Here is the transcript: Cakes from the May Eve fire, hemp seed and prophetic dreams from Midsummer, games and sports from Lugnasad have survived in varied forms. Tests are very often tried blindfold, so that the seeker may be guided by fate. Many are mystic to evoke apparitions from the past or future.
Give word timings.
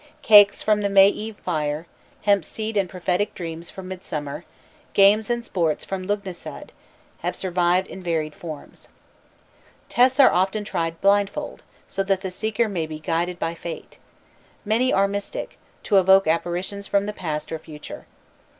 Cakes 0.23 0.63
from 0.63 0.81
the 0.81 0.89
May 0.89 1.09
Eve 1.09 1.37
fire, 1.45 1.85
hemp 2.23 2.43
seed 2.43 2.75
and 2.75 2.89
prophetic 2.89 3.35
dreams 3.35 3.69
from 3.69 3.87
Midsummer, 3.87 4.45
games 4.93 5.29
and 5.29 5.45
sports 5.45 5.85
from 5.85 6.07
Lugnasad 6.07 6.71
have 7.19 7.35
survived 7.35 7.87
in 7.87 8.01
varied 8.01 8.33
forms. 8.33 8.89
Tests 9.89 10.19
are 10.19 10.29
very 10.29 10.39
often 10.39 10.63
tried 10.63 10.99
blindfold, 11.01 11.61
so 11.87 12.01
that 12.01 12.21
the 12.21 12.31
seeker 12.31 12.67
may 12.67 12.87
be 12.87 12.97
guided 12.97 13.37
by 13.37 13.53
fate. 13.53 13.99
Many 14.65 14.91
are 14.91 15.07
mystic 15.07 15.59
to 15.83 15.97
evoke 15.97 16.25
apparitions 16.25 16.87
from 16.87 17.05
the 17.05 17.13
past 17.13 17.51
or 17.51 17.59
future. 17.59 18.07